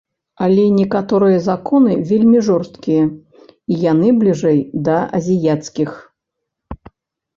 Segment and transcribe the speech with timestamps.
[0.43, 3.03] Але некаторыя законы вельмі жорсткія,
[3.75, 5.91] і яны бліжэй да азіяцкіх.